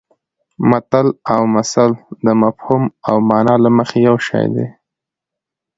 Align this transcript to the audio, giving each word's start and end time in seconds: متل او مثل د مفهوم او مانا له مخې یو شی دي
متل 0.69 1.07
او 1.33 1.41
مثل 1.55 1.89
د 2.25 2.27
مفهوم 2.41 2.83
او 3.09 3.15
مانا 3.29 3.55
له 3.63 3.69
مخې 3.77 3.99
یو 4.07 4.15
شی 4.27 4.45
دي 4.55 4.67